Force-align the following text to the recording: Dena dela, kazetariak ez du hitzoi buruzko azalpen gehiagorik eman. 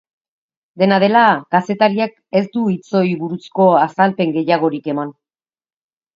Dena 0.83 0.95
dela, 1.03 1.25
kazetariak 1.55 2.15
ez 2.39 2.41
du 2.57 2.65
hitzoi 2.73 3.03
buruzko 3.21 3.69
azalpen 3.83 4.35
gehiagorik 4.41 4.91
eman. 4.97 5.15